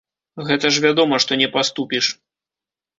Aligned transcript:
Гэта 0.47 0.71
ж 0.77 0.83
вядома, 0.87 1.21
што 1.27 1.39
не 1.45 1.53
паступіш. 1.59 2.05